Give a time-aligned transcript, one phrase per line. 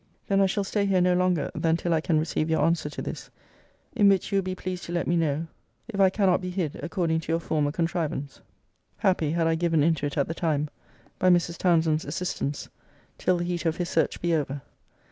[0.27, 3.03] Then I shall stay here no longer than till I can receive your answer to
[3.03, 3.29] this:
[3.95, 5.45] in which you will be pleased to let me know,
[5.87, 8.41] if I cannot be hid, according to your former contrivance,
[8.97, 10.71] [happy, had I given into it at the time!]
[11.19, 11.59] by Mrs.
[11.59, 12.67] Townsend's assistance,
[13.19, 14.63] till the heat of his search be over.